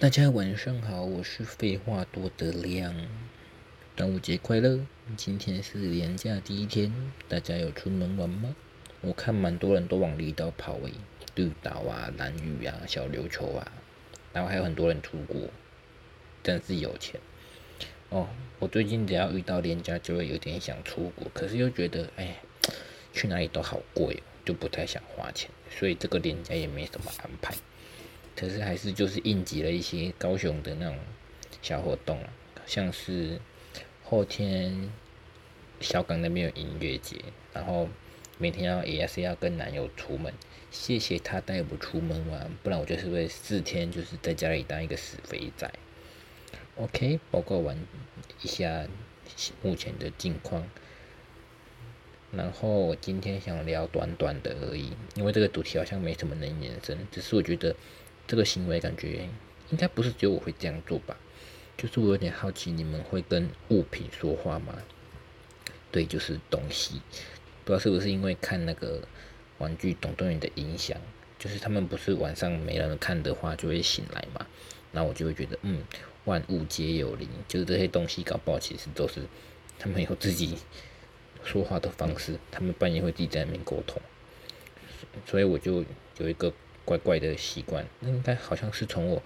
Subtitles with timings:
[0.00, 2.94] 大家晚上好，我是废话多的亮。
[3.94, 4.80] 端午节快乐！
[5.14, 6.90] 今天是连假第一天，
[7.28, 8.56] 大家有出门玩吗？
[9.02, 10.92] 我看蛮多人都往离岛跑诶，
[11.34, 13.70] 绿岛啊、蓝屿啊、小琉球啊，
[14.32, 15.50] 然后还有很多人出国，
[16.42, 17.20] 真是有钱
[18.08, 18.26] 哦。
[18.58, 22.40] 我最近只要遇到连假，就会有点想出国，可是又觉得哎，
[23.12, 27.54] 去哪里都好贵，就不太想花钱，所以这个连假也没什么安排。
[28.36, 30.96] 可是还是就是应急了一些高雄的那种
[31.60, 32.18] 小活动，
[32.64, 33.38] 像是
[34.02, 34.90] 后天
[35.80, 37.16] 小港那边有音乐节，
[37.52, 37.86] 然后
[38.38, 40.32] 每天要也是要跟男友出门，
[40.70, 45.70] 谢谢他带我出门玩，不然我就是会四天就是在家里当一个死肥仔。
[46.76, 47.76] OK，报告完
[48.42, 48.86] 一下
[49.62, 50.66] 目前的近况，
[52.32, 57.76] 然后我今天想聊短短的而已，因为这个主题好像没什么能延伸，只是我觉得。
[58.30, 59.28] 这个行为感觉
[59.70, 61.16] 应该不是只有我会这样做吧？
[61.76, 64.72] 就是我有点好奇，你们会跟物品说话吗？
[65.90, 67.02] 对，就是东西，
[67.64, 69.02] 不知道是不是因为看那个
[69.58, 70.96] 玩具总动员的影响，
[71.40, 74.46] 就是他们不是晚上没人看的话就会醒来嘛，
[74.92, 75.82] 那我就会觉得，嗯，
[76.24, 79.22] 万物皆有灵，就是这些东西搞不好其实都是
[79.76, 80.56] 他们有自己
[81.42, 84.00] 说话的方式，他们半夜会自己在那边沟通，
[85.26, 85.84] 所以我就
[86.18, 86.54] 有一个。
[86.84, 89.22] 怪怪的习惯，那应该好像是从我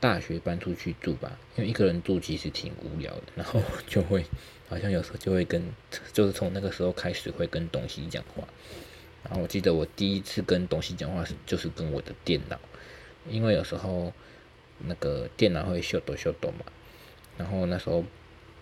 [0.00, 4.22] 大学搬出去住吧，因为一个人住其实挺无聊的，然后就会
[4.68, 5.62] 好像有时候就会跟，
[6.12, 8.46] 就是从那个时候开始会跟东西讲话。
[9.22, 12.58] 然后我记得我第一次跟东西讲话是就是跟我的电脑，
[13.30, 14.12] 因为有时候
[14.80, 16.66] 那个电脑会秀抖秀抖嘛，
[17.38, 18.04] 然后那时候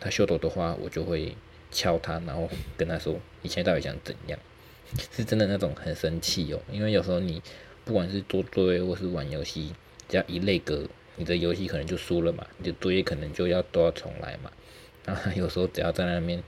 [0.00, 1.36] 他秀抖的话，我就会
[1.70, 4.38] 敲他，然后跟他说以前到底想怎样，
[5.12, 7.42] 是真的那种很生气哦，因为有时候你。
[7.86, 9.72] 不管是做作业或是玩游戏，
[10.08, 14.50] 只要一累格，你的游戏可能就输了嘛，你的作业可能就要都要重来嘛。
[15.04, 16.42] 然后有时候只要在那边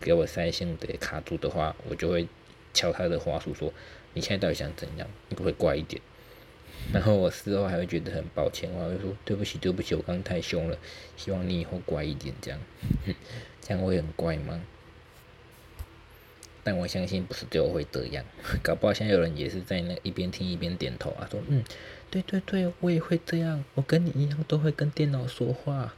[0.00, 2.26] 给我塞线的卡住的话，我就会
[2.74, 3.72] 敲他的话术说
[4.14, 5.08] ：“你现在到底想怎样？
[5.28, 6.02] 你可不可以乖一点？”
[6.92, 10.76] 然后我事后还会觉得很抱歉，我还会说：“对不起，对不起，我刚刚太凶了，
[11.16, 12.58] 希望你以后乖一点。”这样，
[13.62, 14.60] 这样会很乖吗？
[16.62, 18.24] 但我相信不是只有会这样，
[18.62, 21.64] 搞不好现在有人也是在那一边听一边点头啊，说嗯，
[22.10, 25.94] 对对对，我也会这样，我跟你一样都会跟电脑说话，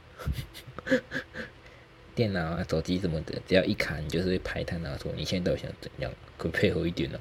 [2.15, 7.19] 电脑啊、手机什么的，只要一卡，你就是会拍他，然后说你现在到底想怎样，可配合一点哦，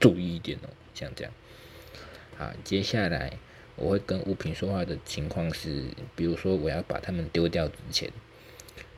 [0.00, 1.32] 注意一点哦，像这样。
[2.36, 3.32] 好，接下来
[3.76, 5.84] 我会跟物品说话的情况是，
[6.16, 8.10] 比如说我要把它们丢掉之前。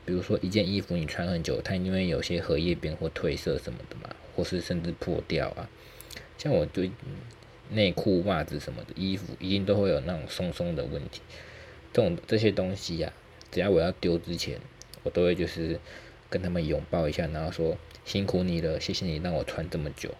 [0.05, 5.69] 比如说一件衣服你穿很久，它因为有些荷叶边或褪色什么的嘛，或是甚至破掉啊。
[6.37, 6.91] 像我对
[7.71, 11.21] 内裤、袜子什么的衣服，一定都会有那种松松的问题。
[11.91, 13.11] 这种这些东西呀，
[13.51, 14.59] 只要我要丢之前，
[15.03, 15.79] 我都会就是
[16.29, 20.13] 跟他们拥抱一下，然后说辛苦你了，谢谢你让我穿这么久。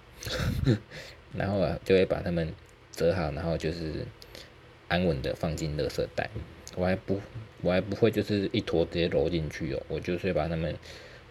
[1.36, 2.54] 然后啊，就会把它们
[2.92, 4.06] 折好，然后就是
[4.88, 6.30] 安稳的放进垃圾袋。
[6.76, 7.20] 我还不，
[7.66, 9.82] 我还不会，就是一坨直接揉进去哦。
[9.88, 10.76] 我就是把他们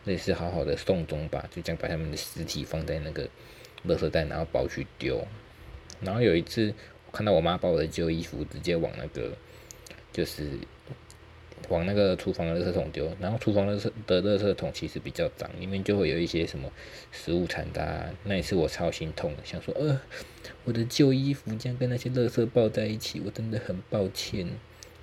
[0.04, 3.28] 类似好好的送终吧，就这样把他们的尸体放在那个
[3.86, 5.24] 垃圾袋，然后包去丢。
[6.00, 6.74] 然后有一次，
[7.06, 9.30] 我看到我妈把我的旧衣服直接往那个，
[10.12, 10.50] 就是
[11.68, 13.10] 往那个厨房的垃圾桶丢。
[13.20, 16.70] 然后厨房的垃的垃圾桶其实比较脏，里面就会有一些什么
[17.12, 18.10] 食物残渣。
[18.24, 20.00] 那一次我超心痛的，想说，呃，
[20.64, 24.48] 我的旧衣服这样跟那些垃圾抱在一起，我真的很抱歉。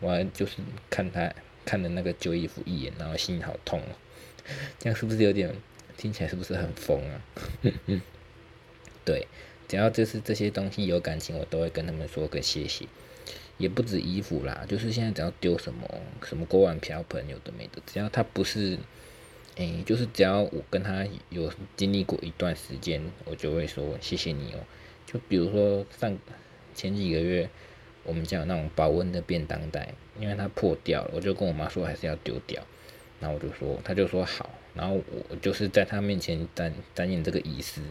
[0.02, 0.58] 我还就是
[0.90, 3.96] 看他看了那个旧衣服一眼，然后心好痛哦，
[4.80, 5.56] 这样是不是有点
[5.96, 7.22] 听起来是不是很疯啊？
[9.06, 9.28] 对，
[9.68, 12.86] 只要就是这些东西有感情，我都会跟他们说个谢谢。
[13.58, 15.88] 也不止衣服啦，就是现在只要丢什么
[16.26, 18.80] 什么锅碗瓢盆有的没的，只要他不是，
[19.56, 24.60] 诶，就是只要我跟他有经历过一段时间，我就会说谢谢你哦。
[25.06, 26.18] 就比如说上
[26.74, 27.48] 前几个月。
[28.04, 32.62] 我们家有那种保温的便当袋，因为它破掉了，我就跟我妈说还是要丢掉。
[33.20, 34.50] 然后我就说，他就说好。
[34.74, 35.00] 然后
[35.30, 37.82] 我就是在他面前展展演这个仪式，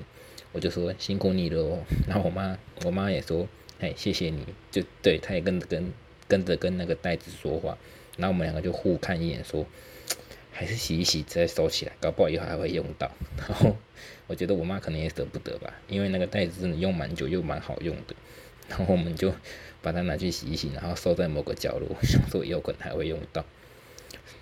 [0.51, 1.79] 我就说辛苦你了。
[2.09, 3.47] 然后我妈我妈也说，
[3.79, 5.93] 哎谢谢你，就对，她也跟着跟
[6.27, 7.79] 跟着跟那个袋子说话。
[8.17, 9.65] 然后我们两个就互看一眼，说
[10.51, 13.09] 还是洗一洗再收起来，搞不好以后还会用到。
[13.39, 13.77] 然后
[14.27, 18.17] 我觉得我妈可能也舍不得吧，因为那个袋子真的用蛮久又蛮好用的。
[18.71, 19.35] 然后我们就
[19.83, 23.45] 把它拿去洗一洗，然后收在某个角落，想说有可能还会用到。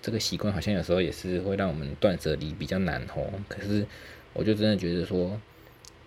[0.01, 3.27] 这个习惯好像有时候也是会让我们断舍离比较难哦。
[3.49, 3.85] 可是
[4.31, 5.41] 我就真的觉得说，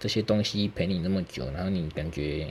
[0.00, 2.50] 这些东西陪你那么久，然后你感觉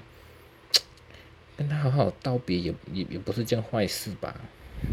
[1.58, 4.40] 跟他好好道别也也也不是件坏事吧？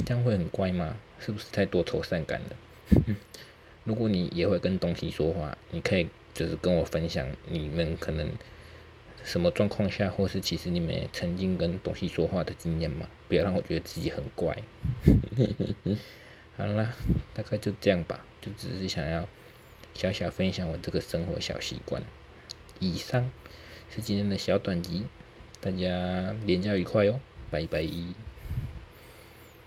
[0.06, 0.96] 这样会很乖吗？
[1.18, 3.14] 是不是太多愁善感了？
[3.84, 8.30] 如果你也会跟东西说话，你可以就是跟我分享你们可能
[9.24, 13.08] 什么状况下，或是其实你们曾经跟东西说话的经验吗？
[13.28, 14.56] 不要让我觉得自己很怪。
[16.56, 16.94] 好啦，
[17.34, 19.28] 大概就这样吧，就只是想要
[19.94, 22.02] 小小分享我这个生活小习惯。
[22.80, 23.30] 以上
[23.90, 25.04] 是今天的小短集，
[25.60, 27.86] 大家连假愉快哦，拜拜。